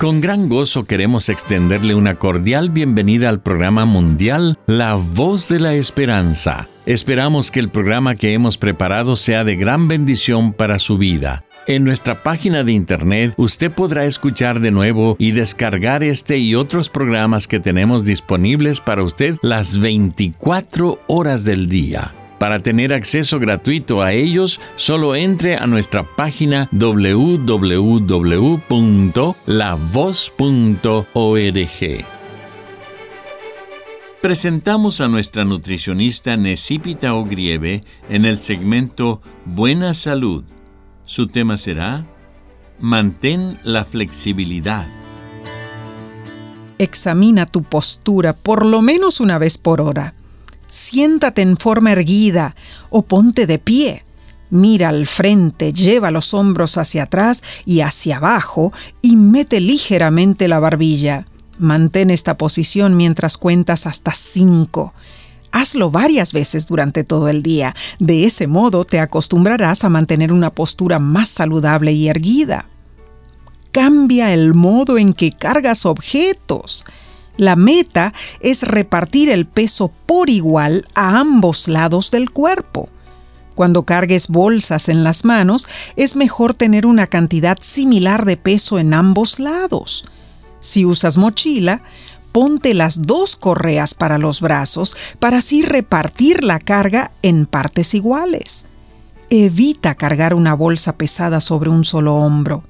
Con 0.00 0.22
gran 0.22 0.48
gozo 0.48 0.84
queremos 0.84 1.28
extenderle 1.28 1.94
una 1.94 2.14
cordial 2.14 2.70
bienvenida 2.70 3.28
al 3.28 3.42
programa 3.42 3.84
mundial 3.84 4.58
La 4.66 4.94
Voz 4.94 5.46
de 5.50 5.60
la 5.60 5.74
Esperanza. 5.74 6.70
Esperamos 6.86 7.50
que 7.50 7.60
el 7.60 7.68
programa 7.68 8.14
que 8.14 8.32
hemos 8.32 8.56
preparado 8.56 9.14
sea 9.14 9.44
de 9.44 9.56
gran 9.56 9.88
bendición 9.88 10.54
para 10.54 10.78
su 10.78 10.96
vida. 10.96 11.44
En 11.66 11.84
nuestra 11.84 12.22
página 12.22 12.64
de 12.64 12.72
internet 12.72 13.34
usted 13.36 13.70
podrá 13.70 14.06
escuchar 14.06 14.60
de 14.60 14.70
nuevo 14.70 15.16
y 15.18 15.32
descargar 15.32 16.02
este 16.02 16.38
y 16.38 16.54
otros 16.54 16.88
programas 16.88 17.46
que 17.46 17.60
tenemos 17.60 18.06
disponibles 18.06 18.80
para 18.80 19.02
usted 19.02 19.36
las 19.42 19.78
24 19.78 20.98
horas 21.08 21.44
del 21.44 21.66
día. 21.66 22.14
Para 22.40 22.58
tener 22.60 22.94
acceso 22.94 23.38
gratuito 23.38 24.00
a 24.00 24.14
ellos, 24.14 24.60
solo 24.76 25.14
entre 25.14 25.56
a 25.56 25.66
nuestra 25.66 26.04
página 26.04 26.70
www.lavoz.org. 26.72 27.64
Presentamos 34.22 35.02
a 35.02 35.08
nuestra 35.08 35.44
nutricionista 35.44 36.38
Necipita 36.38 37.12
Ogrieve 37.12 37.84
en 38.08 38.24
el 38.24 38.38
segmento 38.38 39.20
Buena 39.44 39.92
Salud. 39.92 40.42
Su 41.04 41.26
tema 41.26 41.58
será 41.58 42.06
Mantén 42.78 43.58
la 43.64 43.84
flexibilidad. 43.84 44.88
Examina 46.78 47.44
tu 47.44 47.64
postura 47.64 48.32
por 48.32 48.64
lo 48.64 48.80
menos 48.80 49.20
una 49.20 49.36
vez 49.36 49.58
por 49.58 49.82
hora 49.82 50.14
siéntate 50.70 51.42
en 51.42 51.56
forma 51.56 51.92
erguida 51.92 52.54
o 52.88 53.02
ponte 53.02 53.46
de 53.46 53.58
pie. 53.58 54.02
Mira 54.50 54.88
al 54.88 55.06
frente, 55.06 55.72
lleva 55.72 56.10
los 56.10 56.34
hombros 56.34 56.78
hacia 56.78 57.04
atrás 57.04 57.42
y 57.64 57.80
hacia 57.80 58.16
abajo 58.16 58.72
y 59.02 59.16
mete 59.16 59.60
ligeramente 59.60 60.48
la 60.48 60.58
barbilla. 60.58 61.26
Mantén 61.58 62.10
esta 62.10 62.36
posición 62.36 62.96
mientras 62.96 63.36
cuentas 63.36 63.86
hasta 63.86 64.12
cinco. 64.14 64.94
Hazlo 65.52 65.90
varias 65.90 66.32
veces 66.32 66.66
durante 66.66 67.04
todo 67.04 67.28
el 67.28 67.42
día. 67.42 67.74
De 67.98 68.24
ese 68.24 68.46
modo 68.46 68.84
te 68.84 69.00
acostumbrarás 69.00 69.84
a 69.84 69.88
mantener 69.88 70.32
una 70.32 70.50
postura 70.50 70.98
más 70.98 71.28
saludable 71.28 71.92
y 71.92 72.08
erguida. 72.08 72.68
Cambia 73.72 74.32
el 74.32 74.54
modo 74.54 74.98
en 74.98 75.12
que 75.12 75.32
cargas 75.32 75.86
objetos. 75.86 76.84
La 77.40 77.56
meta 77.56 78.12
es 78.40 78.64
repartir 78.64 79.30
el 79.30 79.46
peso 79.46 79.90
por 80.04 80.28
igual 80.28 80.84
a 80.94 81.18
ambos 81.18 81.68
lados 81.68 82.10
del 82.10 82.32
cuerpo. 82.32 82.90
Cuando 83.54 83.84
cargues 83.84 84.28
bolsas 84.28 84.90
en 84.90 85.04
las 85.04 85.24
manos, 85.24 85.66
es 85.96 86.16
mejor 86.16 86.52
tener 86.52 86.84
una 86.84 87.06
cantidad 87.06 87.56
similar 87.62 88.26
de 88.26 88.36
peso 88.36 88.78
en 88.78 88.92
ambos 88.92 89.38
lados. 89.38 90.04
Si 90.60 90.84
usas 90.84 91.16
mochila, 91.16 91.82
ponte 92.30 92.74
las 92.74 93.06
dos 93.06 93.36
correas 93.36 93.94
para 93.94 94.18
los 94.18 94.42
brazos 94.42 94.94
para 95.18 95.38
así 95.38 95.62
repartir 95.62 96.44
la 96.44 96.58
carga 96.58 97.10
en 97.22 97.46
partes 97.46 97.94
iguales. 97.94 98.66
Evita 99.30 99.94
cargar 99.94 100.34
una 100.34 100.52
bolsa 100.52 100.98
pesada 100.98 101.40
sobre 101.40 101.70
un 101.70 101.84
solo 101.86 102.16
hombro. 102.16 102.64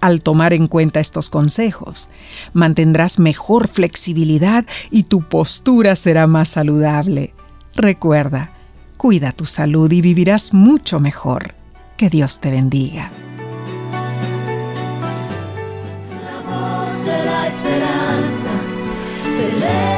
Al 0.00 0.22
tomar 0.22 0.54
en 0.54 0.66
cuenta 0.66 1.00
estos 1.00 1.28
consejos, 1.28 2.08
mantendrás 2.52 3.18
mejor 3.18 3.68
flexibilidad 3.68 4.64
y 4.90 5.04
tu 5.04 5.22
postura 5.22 5.94
será 5.94 6.26
más 6.26 6.48
saludable. 6.48 7.34
Recuerda, 7.74 8.52
cuida 8.96 9.32
tu 9.32 9.44
salud 9.44 9.92
y 9.92 10.00
vivirás 10.00 10.54
mucho 10.54 11.00
mejor. 11.00 11.54
Que 11.98 12.08
Dios 12.08 12.40
te 12.40 12.50
bendiga. 12.50 13.10
La 16.24 16.40
voz 16.48 17.04
de 17.04 17.24
la 17.24 17.46
esperanza 17.46 18.50
te 19.36 19.90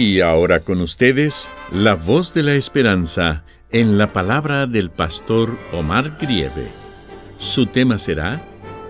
Y 0.00 0.20
ahora 0.20 0.60
con 0.60 0.80
ustedes, 0.80 1.48
la 1.72 1.94
voz 1.94 2.32
de 2.32 2.42
la 2.42 2.54
esperanza 2.54 3.44
en 3.70 3.98
la 3.98 4.06
palabra 4.06 4.66
del 4.66 4.90
pastor 4.90 5.58
Omar 5.72 6.16
Grieve. 6.18 6.70
Su 7.36 7.66
tema 7.66 7.98
será 7.98 8.42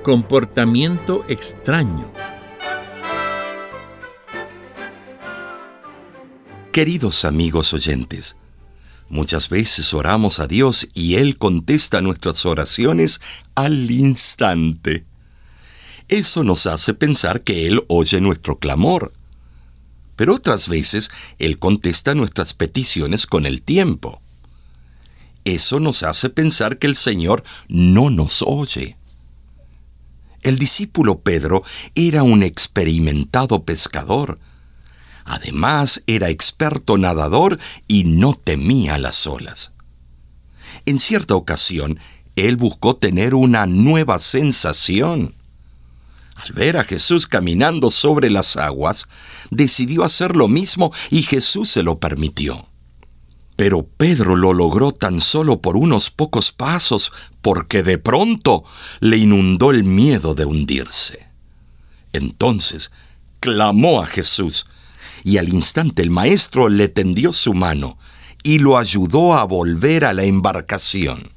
Comportamiento 0.04 1.24
extraño. 1.28 2.12
Queridos 6.70 7.24
amigos 7.24 7.74
oyentes, 7.74 8.36
muchas 9.08 9.48
veces 9.48 9.92
oramos 9.92 10.38
a 10.38 10.46
Dios 10.46 10.88
y 10.94 11.16
Él 11.16 11.36
contesta 11.36 12.00
nuestras 12.00 12.46
oraciones 12.46 13.20
al 13.56 13.90
instante. 13.90 15.04
Eso 16.06 16.44
nos 16.44 16.66
hace 16.66 16.94
pensar 16.94 17.42
que 17.42 17.66
Él 17.66 17.84
oye 17.88 18.20
nuestro 18.20 18.56
clamor 18.56 19.12
pero 20.18 20.34
otras 20.34 20.66
veces 20.66 21.12
Él 21.38 21.60
contesta 21.60 22.12
nuestras 22.12 22.52
peticiones 22.52 23.24
con 23.24 23.46
el 23.46 23.62
tiempo. 23.62 24.20
Eso 25.44 25.78
nos 25.78 26.02
hace 26.02 26.28
pensar 26.28 26.80
que 26.80 26.88
el 26.88 26.96
Señor 26.96 27.44
no 27.68 28.10
nos 28.10 28.42
oye. 28.42 28.96
El 30.42 30.58
discípulo 30.58 31.20
Pedro 31.20 31.62
era 31.94 32.24
un 32.24 32.42
experimentado 32.42 33.62
pescador. 33.62 34.40
Además, 35.24 36.02
era 36.08 36.30
experto 36.30 36.98
nadador 36.98 37.60
y 37.86 38.02
no 38.02 38.34
temía 38.34 38.98
las 38.98 39.24
olas. 39.28 39.70
En 40.84 40.98
cierta 40.98 41.36
ocasión, 41.36 42.00
él 42.34 42.56
buscó 42.56 42.96
tener 42.96 43.34
una 43.34 43.66
nueva 43.66 44.18
sensación. 44.18 45.37
Al 46.38 46.52
ver 46.52 46.76
a 46.76 46.84
Jesús 46.84 47.26
caminando 47.26 47.90
sobre 47.90 48.30
las 48.30 48.56
aguas, 48.56 49.08
decidió 49.50 50.04
hacer 50.04 50.36
lo 50.36 50.46
mismo 50.46 50.92
y 51.10 51.22
Jesús 51.22 51.68
se 51.68 51.82
lo 51.82 51.98
permitió. 51.98 52.68
Pero 53.56 53.84
Pedro 53.84 54.36
lo 54.36 54.52
logró 54.52 54.92
tan 54.92 55.20
solo 55.20 55.60
por 55.60 55.76
unos 55.76 56.10
pocos 56.10 56.52
pasos 56.52 57.10
porque 57.42 57.82
de 57.82 57.98
pronto 57.98 58.62
le 59.00 59.16
inundó 59.16 59.72
el 59.72 59.82
miedo 59.82 60.36
de 60.36 60.44
hundirse. 60.44 61.26
Entonces 62.12 62.92
clamó 63.40 64.00
a 64.00 64.06
Jesús 64.06 64.66
y 65.24 65.38
al 65.38 65.48
instante 65.48 66.02
el 66.02 66.10
maestro 66.10 66.68
le 66.68 66.86
tendió 66.86 67.32
su 67.32 67.52
mano 67.52 67.98
y 68.44 68.60
lo 68.60 68.78
ayudó 68.78 69.34
a 69.34 69.42
volver 69.42 70.04
a 70.04 70.12
la 70.12 70.22
embarcación. 70.22 71.32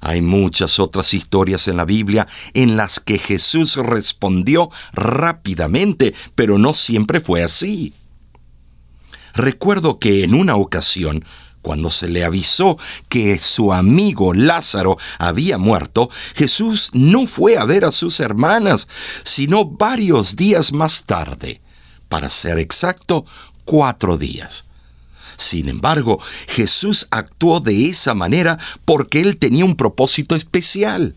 Hay 0.00 0.22
muchas 0.22 0.78
otras 0.78 1.14
historias 1.14 1.68
en 1.68 1.76
la 1.76 1.84
Biblia 1.84 2.26
en 2.54 2.76
las 2.76 3.00
que 3.00 3.18
Jesús 3.18 3.76
respondió 3.76 4.70
rápidamente, 4.92 6.14
pero 6.34 6.58
no 6.58 6.72
siempre 6.72 7.20
fue 7.20 7.42
así. 7.42 7.92
Recuerdo 9.34 9.98
que 9.98 10.24
en 10.24 10.34
una 10.34 10.56
ocasión, 10.56 11.24
cuando 11.62 11.90
se 11.90 12.08
le 12.08 12.24
avisó 12.24 12.78
que 13.08 13.38
su 13.38 13.72
amigo 13.72 14.34
Lázaro 14.34 14.96
había 15.18 15.58
muerto, 15.58 16.10
Jesús 16.34 16.90
no 16.92 17.26
fue 17.26 17.56
a 17.56 17.64
ver 17.64 17.84
a 17.84 17.92
sus 17.92 18.20
hermanas, 18.20 18.88
sino 19.24 19.64
varios 19.64 20.36
días 20.36 20.72
más 20.72 21.04
tarde, 21.04 21.60
para 22.08 22.30
ser 22.30 22.58
exacto, 22.58 23.24
cuatro 23.64 24.16
días. 24.16 24.64
Sin 25.38 25.68
embargo, 25.68 26.20
Jesús 26.48 27.06
actuó 27.10 27.60
de 27.60 27.88
esa 27.88 28.12
manera 28.14 28.58
porque 28.84 29.20
Él 29.20 29.38
tenía 29.38 29.64
un 29.64 29.76
propósito 29.76 30.34
especial. 30.34 31.14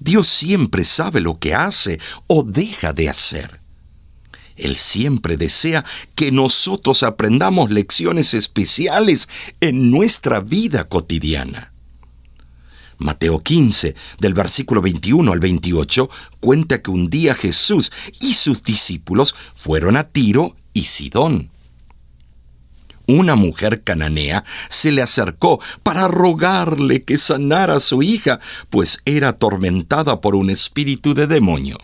Dios 0.00 0.28
siempre 0.28 0.84
sabe 0.84 1.20
lo 1.20 1.38
que 1.38 1.52
hace 1.52 1.98
o 2.28 2.44
deja 2.44 2.92
de 2.92 3.08
hacer. 3.08 3.60
Él 4.56 4.76
siempre 4.76 5.36
desea 5.36 5.84
que 6.14 6.30
nosotros 6.30 7.02
aprendamos 7.02 7.72
lecciones 7.72 8.34
especiales 8.34 9.28
en 9.60 9.90
nuestra 9.90 10.38
vida 10.38 10.88
cotidiana. 10.88 11.72
Mateo 12.98 13.42
15, 13.42 13.96
del 14.20 14.34
versículo 14.34 14.80
21 14.80 15.32
al 15.32 15.40
28, 15.40 16.08
cuenta 16.38 16.80
que 16.80 16.92
un 16.92 17.10
día 17.10 17.34
Jesús 17.34 17.90
y 18.20 18.34
sus 18.34 18.62
discípulos 18.62 19.34
fueron 19.56 19.96
a 19.96 20.04
Tiro 20.04 20.54
y 20.72 20.84
Sidón. 20.84 21.50
Una 23.06 23.34
mujer 23.34 23.82
cananea 23.82 24.44
se 24.70 24.90
le 24.92 25.02
acercó 25.02 25.60
para 25.82 26.08
rogarle 26.08 27.02
que 27.02 27.18
sanara 27.18 27.74
a 27.74 27.80
su 27.80 28.02
hija, 28.02 28.40
pues 28.70 29.00
era 29.04 29.30
atormentada 29.30 30.20
por 30.20 30.34
un 30.34 30.50
espíritu 30.50 31.14
de 31.14 31.26
demonio. 31.26 31.78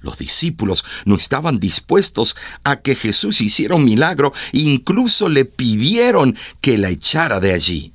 Los 0.00 0.18
discípulos 0.18 0.84
no 1.06 1.14
estaban 1.14 1.58
dispuestos 1.58 2.36
a 2.62 2.76
que 2.80 2.94
Jesús 2.94 3.40
hiciera 3.40 3.74
un 3.74 3.86
milagro, 3.86 4.34
incluso 4.52 5.30
le 5.30 5.46
pidieron 5.46 6.36
que 6.60 6.76
la 6.76 6.90
echara 6.90 7.40
de 7.40 7.52
allí. 7.52 7.94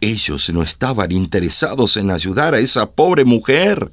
Ellos 0.00 0.50
no 0.50 0.62
estaban 0.62 1.10
interesados 1.10 1.96
en 1.96 2.10
ayudar 2.10 2.54
a 2.54 2.58
esa 2.58 2.90
pobre 2.90 3.24
mujer, 3.24 3.90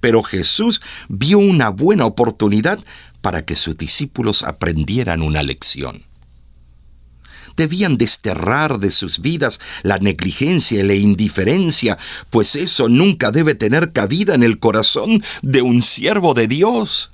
pero 0.00 0.22
Jesús 0.22 0.80
vio 1.08 1.38
una 1.38 1.68
buena 1.68 2.06
oportunidad 2.06 2.82
para 3.20 3.44
que 3.44 3.54
sus 3.54 3.76
discípulos 3.76 4.42
aprendieran 4.42 5.22
una 5.22 5.42
lección. 5.42 6.04
Debían 7.56 7.96
desterrar 7.96 8.78
de 8.78 8.92
sus 8.92 9.20
vidas 9.20 9.58
la 9.82 9.98
negligencia 9.98 10.80
y 10.80 10.86
la 10.86 10.94
indiferencia, 10.94 11.98
pues 12.30 12.54
eso 12.54 12.88
nunca 12.88 13.32
debe 13.32 13.54
tener 13.54 13.92
cabida 13.92 14.34
en 14.34 14.44
el 14.44 14.58
corazón 14.60 15.22
de 15.42 15.62
un 15.62 15.82
siervo 15.82 16.34
de 16.34 16.46
Dios. 16.46 17.10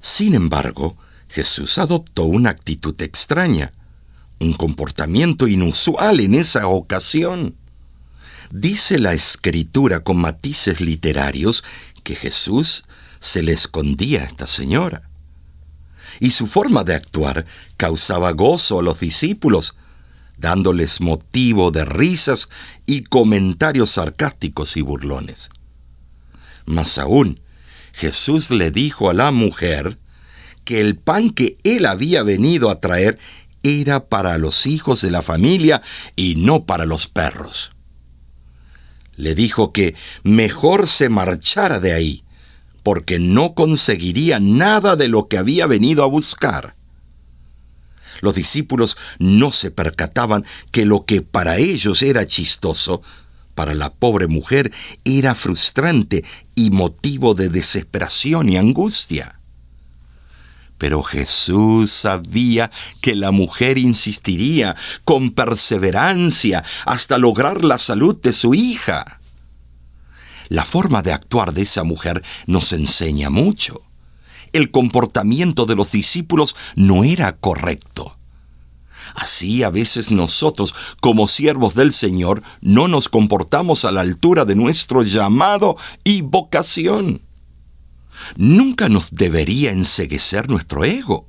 Sin 0.00 0.34
embargo, 0.34 0.96
Jesús 1.28 1.76
adoptó 1.76 2.24
una 2.24 2.50
actitud 2.50 3.00
extraña 3.02 3.72
un 4.38 4.52
comportamiento 4.52 5.48
inusual 5.48 6.20
en 6.20 6.34
esa 6.34 6.68
ocasión. 6.68 7.56
Dice 8.50 8.98
la 8.98 9.14
escritura 9.14 10.00
con 10.00 10.18
matices 10.18 10.80
literarios 10.80 11.64
que 12.02 12.14
Jesús 12.14 12.84
se 13.18 13.42
le 13.42 13.52
escondía 13.52 14.22
a 14.22 14.24
esta 14.24 14.46
señora. 14.46 15.08
Y 16.20 16.30
su 16.30 16.46
forma 16.46 16.84
de 16.84 16.94
actuar 16.94 17.44
causaba 17.76 18.32
gozo 18.32 18.80
a 18.80 18.82
los 18.82 19.00
discípulos, 19.00 19.74
dándoles 20.38 21.00
motivo 21.00 21.70
de 21.70 21.84
risas 21.84 22.48
y 22.86 23.04
comentarios 23.04 23.90
sarcásticos 23.92 24.76
y 24.76 24.82
burlones. 24.82 25.50
Más 26.66 26.98
aún, 26.98 27.40
Jesús 27.92 28.50
le 28.50 28.70
dijo 28.70 29.08
a 29.08 29.14
la 29.14 29.30
mujer 29.30 29.98
que 30.64 30.80
el 30.80 30.96
pan 30.96 31.30
que 31.30 31.56
él 31.64 31.86
había 31.86 32.22
venido 32.22 32.70
a 32.70 32.80
traer 32.80 33.18
era 33.62 34.08
para 34.08 34.36
los 34.36 34.66
hijos 34.66 35.00
de 35.00 35.10
la 35.10 35.22
familia 35.22 35.80
y 36.14 36.34
no 36.36 36.66
para 36.66 36.84
los 36.84 37.06
perros. 37.06 37.72
Le 39.16 39.34
dijo 39.34 39.72
que 39.72 39.94
mejor 40.24 40.86
se 40.86 41.08
marchara 41.08 41.80
de 41.80 41.94
ahí, 41.94 42.24
porque 42.86 43.18
no 43.18 43.54
conseguiría 43.54 44.38
nada 44.38 44.94
de 44.94 45.08
lo 45.08 45.26
que 45.26 45.38
había 45.38 45.66
venido 45.66 46.04
a 46.04 46.06
buscar. 46.06 46.76
Los 48.20 48.36
discípulos 48.36 48.96
no 49.18 49.50
se 49.50 49.72
percataban 49.72 50.44
que 50.70 50.84
lo 50.84 51.04
que 51.04 51.20
para 51.20 51.56
ellos 51.56 52.00
era 52.02 52.28
chistoso, 52.28 53.02
para 53.56 53.74
la 53.74 53.92
pobre 53.92 54.28
mujer 54.28 54.72
era 55.04 55.34
frustrante 55.34 56.24
y 56.54 56.70
motivo 56.70 57.34
de 57.34 57.48
desesperación 57.48 58.50
y 58.50 58.56
angustia. 58.56 59.40
Pero 60.78 61.02
Jesús 61.02 61.90
sabía 61.90 62.70
que 63.00 63.16
la 63.16 63.32
mujer 63.32 63.78
insistiría 63.78 64.76
con 65.02 65.32
perseverancia 65.32 66.62
hasta 66.84 67.18
lograr 67.18 67.64
la 67.64 67.80
salud 67.80 68.16
de 68.22 68.32
su 68.32 68.54
hija. 68.54 69.18
La 70.48 70.64
forma 70.64 71.02
de 71.02 71.12
actuar 71.12 71.52
de 71.52 71.62
esa 71.62 71.84
mujer 71.84 72.22
nos 72.46 72.72
enseña 72.72 73.30
mucho. 73.30 73.82
El 74.52 74.70
comportamiento 74.70 75.66
de 75.66 75.74
los 75.74 75.92
discípulos 75.92 76.54
no 76.76 77.04
era 77.04 77.36
correcto. 77.36 78.16
Así 79.14 79.62
a 79.62 79.70
veces 79.70 80.10
nosotros, 80.10 80.74
como 81.00 81.28
siervos 81.28 81.74
del 81.74 81.92
Señor, 81.92 82.42
no 82.60 82.88
nos 82.88 83.08
comportamos 83.08 83.84
a 83.84 83.92
la 83.92 84.00
altura 84.00 84.44
de 84.44 84.56
nuestro 84.56 85.02
llamado 85.02 85.76
y 86.04 86.22
vocación 86.22 87.26
nunca 88.36 88.88
nos 88.88 89.12
debería 89.12 89.70
enseguecer 89.70 90.48
nuestro 90.48 90.84
ego, 90.84 91.28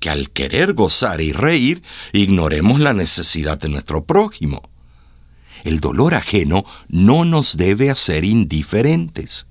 que 0.00 0.10
al 0.10 0.30
querer 0.30 0.74
gozar 0.74 1.20
y 1.20 1.32
reír 1.32 1.82
ignoremos 2.12 2.80
la 2.80 2.92
necesidad 2.92 3.58
de 3.58 3.68
nuestro 3.68 4.04
prójimo. 4.04 4.62
El 5.62 5.80
dolor 5.80 6.14
ajeno 6.14 6.64
no 6.88 7.24
nos 7.24 7.56
debe 7.56 7.90
hacer 7.90 8.24
indiferentes. 8.24 9.46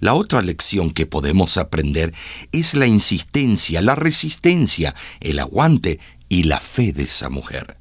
La 0.00 0.14
otra 0.14 0.42
lección 0.42 0.92
que 0.92 1.06
podemos 1.06 1.58
aprender 1.58 2.14
es 2.52 2.74
la 2.74 2.86
insistencia, 2.86 3.82
la 3.82 3.96
resistencia, 3.96 4.94
el 5.20 5.40
aguante 5.40 5.98
y 6.28 6.44
la 6.44 6.60
fe 6.60 6.92
de 6.92 7.02
esa 7.02 7.28
mujer 7.30 7.78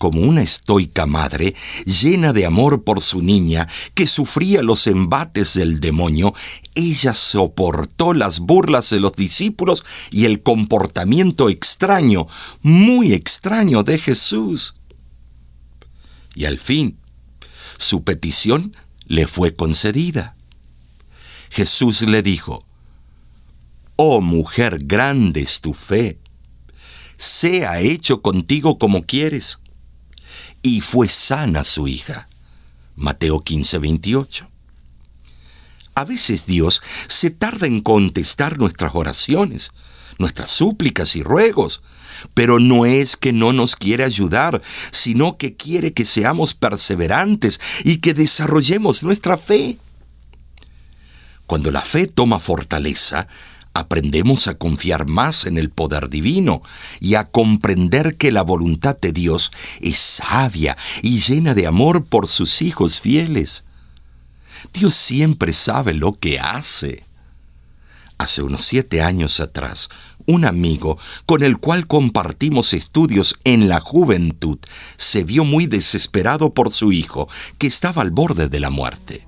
como 0.00 0.22
una 0.22 0.40
estoica 0.40 1.04
madre, 1.04 1.54
llena 1.84 2.32
de 2.32 2.46
amor 2.46 2.84
por 2.84 3.02
su 3.02 3.20
niña, 3.20 3.68
que 3.92 4.06
sufría 4.06 4.62
los 4.62 4.86
embates 4.86 5.52
del 5.52 5.78
demonio, 5.78 6.32
ella 6.74 7.12
soportó 7.12 8.14
las 8.14 8.40
burlas 8.40 8.88
de 8.88 8.98
los 8.98 9.12
discípulos 9.12 9.84
y 10.10 10.24
el 10.24 10.40
comportamiento 10.40 11.50
extraño, 11.50 12.26
muy 12.62 13.12
extraño 13.12 13.82
de 13.82 13.98
Jesús. 13.98 14.74
Y 16.34 16.44
al 16.44 16.58
fin, 16.58 16.98
su 17.78 18.04
petición 18.04 18.76
le 19.06 19.26
fue 19.26 19.54
concedida. 19.54 20.36
Jesús 21.50 22.02
le 22.02 22.22
dijo, 22.22 22.64
Oh 23.96 24.20
mujer, 24.20 24.78
grande 24.82 25.42
es 25.42 25.60
tu 25.60 25.74
fe, 25.74 26.18
sea 27.18 27.80
hecho 27.80 28.22
contigo 28.22 28.78
como 28.78 29.04
quieres 29.04 29.58
y 30.62 30.80
fue 30.80 31.08
sana 31.08 31.64
su 31.64 31.88
hija. 31.88 32.28
Mateo 32.96 33.40
15, 33.40 33.78
28. 33.78 34.48
A 35.94 36.04
veces 36.04 36.46
Dios 36.46 36.80
se 37.08 37.30
tarda 37.30 37.66
en 37.66 37.80
contestar 37.80 38.58
nuestras 38.58 38.94
oraciones, 38.94 39.72
nuestras 40.20 40.50
súplicas 40.50 41.16
y 41.16 41.22
ruegos, 41.22 41.82
pero 42.34 42.60
no 42.60 42.86
es 42.86 43.16
que 43.16 43.32
no 43.32 43.52
nos 43.52 43.74
quiere 43.74 44.04
ayudar, 44.04 44.62
sino 44.92 45.36
que 45.36 45.56
quiere 45.56 45.92
que 45.92 46.04
seamos 46.04 46.54
perseverantes 46.54 47.60
y 47.84 47.96
que 47.96 48.14
desarrollemos 48.14 49.02
nuestra 49.02 49.36
fe. 49.36 49.78
Cuando 51.46 51.72
la 51.72 51.80
fe 51.80 52.06
toma 52.06 52.38
fortaleza, 52.38 53.26
aprendemos 53.72 54.46
a 54.46 54.54
confiar 54.54 55.08
más 55.08 55.46
en 55.46 55.58
el 55.58 55.70
poder 55.70 56.10
divino 56.10 56.62
y 57.00 57.14
a 57.14 57.24
comprender 57.24 58.16
que 58.16 58.30
la 58.30 58.42
voluntad 58.42 58.96
de 59.00 59.12
Dios 59.12 59.50
es 59.80 59.98
sabia 59.98 60.76
y 61.02 61.20
llena 61.20 61.54
de 61.54 61.66
amor 61.66 62.04
por 62.04 62.28
sus 62.28 62.62
hijos 62.62 63.00
fieles. 63.00 63.64
Dios 64.74 64.94
siempre 64.94 65.52
sabe 65.52 65.94
lo 65.94 66.12
que 66.12 66.38
hace. 66.38 67.09
Hace 68.20 68.42
unos 68.42 68.66
siete 68.66 69.00
años 69.00 69.40
atrás, 69.40 69.88
un 70.26 70.44
amigo 70.44 70.98
con 71.24 71.42
el 71.42 71.56
cual 71.56 71.86
compartimos 71.86 72.74
estudios 72.74 73.34
en 73.44 73.66
la 73.66 73.80
juventud 73.80 74.58
se 74.98 75.24
vio 75.24 75.46
muy 75.46 75.66
desesperado 75.66 76.52
por 76.52 76.70
su 76.70 76.92
hijo, 76.92 77.30
que 77.56 77.66
estaba 77.66 78.02
al 78.02 78.10
borde 78.10 78.48
de 78.48 78.60
la 78.60 78.68
muerte 78.68 79.26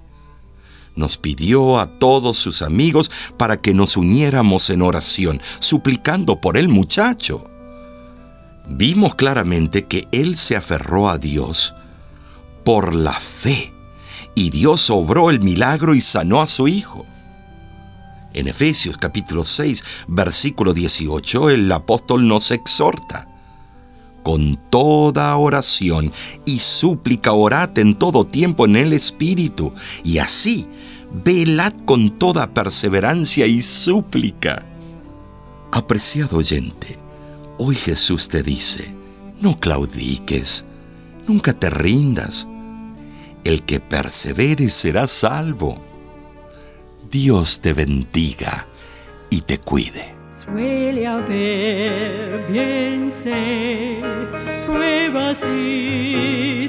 nos 0.94 1.16
pidió 1.16 1.78
a 1.78 1.86
todos 1.98 2.36
sus 2.36 2.60
amigos 2.60 3.10
para 3.38 3.62
que 3.62 3.72
nos 3.72 3.96
uniéramos 3.96 4.68
en 4.68 4.82
oración, 4.82 5.40
suplicando 5.58 6.38
por 6.42 6.58
el 6.58 6.68
muchacho. 6.68 7.46
Vimos 8.68 9.14
claramente 9.14 9.86
que 9.86 10.06
él 10.12 10.36
se 10.36 10.54
aferró 10.54 11.08
a 11.08 11.16
Dios 11.16 11.74
por 12.62 12.94
la 12.94 13.14
fe, 13.14 13.72
y 14.34 14.50
Dios 14.50 14.90
obró 14.90 15.30
el 15.30 15.40
milagro 15.40 15.94
y 15.94 16.02
sanó 16.02 16.42
a 16.42 16.46
su 16.46 16.68
hijo. 16.68 17.06
En 18.34 18.48
Efesios 18.48 18.96
capítulo 18.96 19.44
6, 19.44 19.84
versículo 20.08 20.72
18, 20.72 21.50
el 21.50 21.70
apóstol 21.70 22.26
nos 22.26 22.50
exhorta. 22.50 23.28
Con 24.22 24.56
toda 24.70 25.36
oración 25.36 26.12
y 26.46 26.60
súplica 26.60 27.32
orad 27.32 27.78
en 27.78 27.94
todo 27.94 28.26
tiempo 28.26 28.64
en 28.64 28.76
el 28.76 28.92
Espíritu, 28.92 29.72
y 30.04 30.18
así 30.18 30.66
velad 31.12 31.74
con 31.84 32.18
toda 32.18 32.54
perseverancia 32.54 33.46
y 33.46 33.60
súplica. 33.60 34.64
Apreciado 35.70 36.38
oyente, 36.38 36.98
hoy 37.58 37.74
Jesús 37.74 38.28
te 38.28 38.42
dice, 38.42 38.94
no 39.40 39.58
claudiques, 39.58 40.64
nunca 41.26 41.52
te 41.52 41.68
rindas. 41.68 42.48
El 43.44 43.62
que 43.64 43.80
persevere 43.80 44.68
será 44.68 45.08
salvo. 45.08 45.91
Dios 47.12 47.60
te 47.60 47.74
bendiga 47.74 48.66
y 49.28 49.42
te 49.42 49.58
cuide. 49.58 50.14
Suele 50.30 51.06
haber, 51.06 52.46
bien 52.50 53.12
sé, 53.12 54.00
pruebas 54.66 55.44
y 55.44 56.68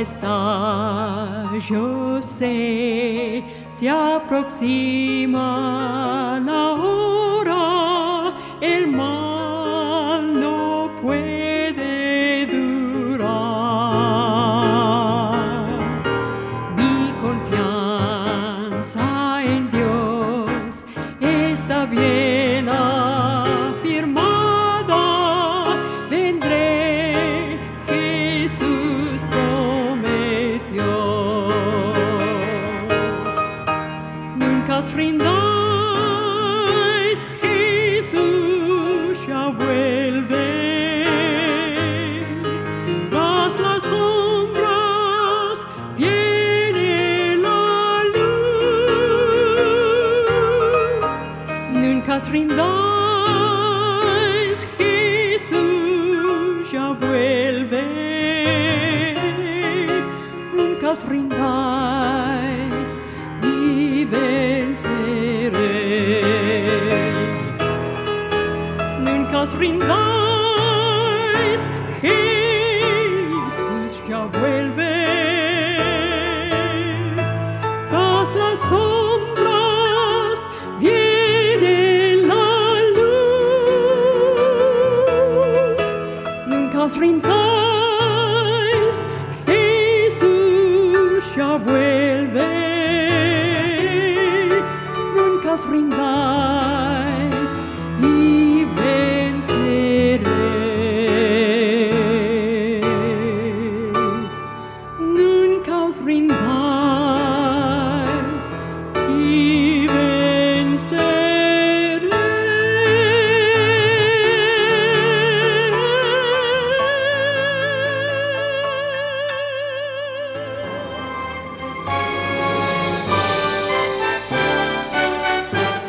está, 0.00 1.50
yo 1.68 2.22
sé, 2.22 3.42
se 3.72 3.88
aproxima 3.88 5.28
seres. 64.78 65.58
Nunca 69.04 69.42
os 69.42 69.52
rindáis. 69.54 70.07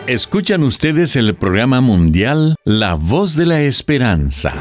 Escuchan 0.10 0.64
ustedes 0.64 1.16
el 1.16 1.36
programa 1.36 1.82
mundial 1.82 2.56
La 2.66 2.96
Voz 2.96 3.36
de 3.36 3.46
la 3.46 3.62
Esperanza. 3.62 4.56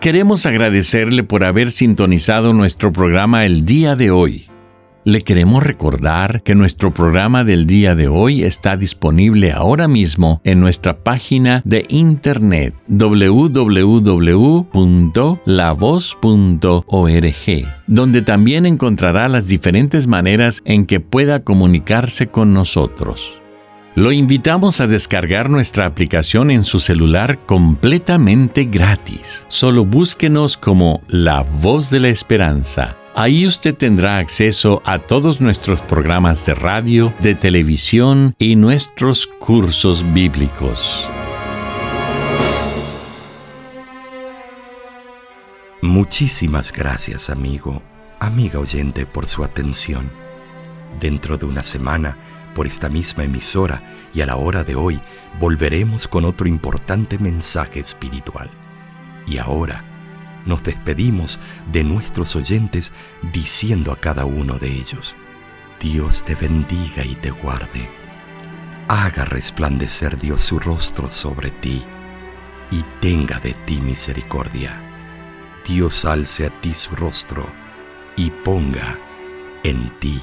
Queremos 0.00 0.46
agradecerle 0.46 1.22
por 1.22 1.44
haber 1.44 1.70
sintonizado 1.70 2.52
nuestro 2.52 2.92
programa 2.92 3.46
el 3.46 3.64
día 3.64 3.94
de 3.94 4.10
hoy. 4.10 4.48
Le 5.06 5.22
queremos 5.22 5.62
recordar 5.62 6.42
que 6.42 6.56
nuestro 6.56 6.92
programa 6.92 7.44
del 7.44 7.68
día 7.68 7.94
de 7.94 8.08
hoy 8.08 8.42
está 8.42 8.76
disponible 8.76 9.52
ahora 9.52 9.86
mismo 9.86 10.40
en 10.42 10.58
nuestra 10.58 10.98
página 11.04 11.62
de 11.64 11.86
internet 11.88 12.74
www.lavoz.org, 12.88 13.94
donde 17.86 18.22
también 18.22 18.66
encontrará 18.66 19.28
las 19.28 19.46
diferentes 19.46 20.08
maneras 20.08 20.60
en 20.64 20.86
que 20.86 20.98
pueda 20.98 21.44
comunicarse 21.44 22.26
con 22.26 22.52
nosotros. 22.52 23.40
Lo 23.94 24.10
invitamos 24.10 24.80
a 24.80 24.88
descargar 24.88 25.50
nuestra 25.50 25.86
aplicación 25.86 26.50
en 26.50 26.64
su 26.64 26.80
celular 26.80 27.38
completamente 27.46 28.64
gratis. 28.64 29.46
Solo 29.46 29.84
búsquenos 29.84 30.56
como 30.56 31.00
La 31.06 31.44
Voz 31.62 31.90
de 31.90 32.00
la 32.00 32.08
Esperanza 32.08 32.96
Ahí 33.18 33.46
usted 33.46 33.74
tendrá 33.74 34.18
acceso 34.18 34.82
a 34.84 34.98
todos 34.98 35.40
nuestros 35.40 35.80
programas 35.80 36.44
de 36.44 36.54
radio, 36.54 37.14
de 37.20 37.34
televisión 37.34 38.34
y 38.38 38.56
nuestros 38.56 39.26
cursos 39.26 40.04
bíblicos. 40.12 41.08
Muchísimas 45.80 46.70
gracias 46.70 47.30
amigo, 47.30 47.82
amiga 48.20 48.60
oyente 48.60 49.06
por 49.06 49.26
su 49.26 49.44
atención. 49.44 50.12
Dentro 51.00 51.38
de 51.38 51.46
una 51.46 51.62
semana, 51.62 52.18
por 52.54 52.66
esta 52.66 52.90
misma 52.90 53.24
emisora 53.24 53.82
y 54.12 54.20
a 54.20 54.26
la 54.26 54.36
hora 54.36 54.62
de 54.62 54.74
hoy, 54.74 55.00
volveremos 55.40 56.06
con 56.06 56.26
otro 56.26 56.46
importante 56.46 57.18
mensaje 57.18 57.80
espiritual. 57.80 58.50
Y 59.26 59.38
ahora, 59.38 59.95
nos 60.46 60.62
despedimos 60.62 61.38
de 61.70 61.84
nuestros 61.84 62.36
oyentes 62.36 62.92
diciendo 63.32 63.92
a 63.92 63.96
cada 63.96 64.24
uno 64.24 64.58
de 64.58 64.68
ellos, 64.68 65.16
Dios 65.80 66.24
te 66.24 66.34
bendiga 66.34 67.04
y 67.04 67.14
te 67.16 67.30
guarde. 67.30 67.90
Haga 68.88 69.24
resplandecer 69.24 70.16
Dios 70.18 70.40
su 70.40 70.58
rostro 70.58 71.10
sobre 71.10 71.50
ti 71.50 71.84
y 72.70 72.82
tenga 73.00 73.38
de 73.40 73.52
ti 73.66 73.80
misericordia. 73.80 74.82
Dios 75.66 76.04
alce 76.04 76.46
a 76.46 76.60
ti 76.60 76.74
su 76.74 76.94
rostro 76.94 77.52
y 78.16 78.30
ponga 78.30 78.98
en 79.64 79.90
ti 79.98 80.22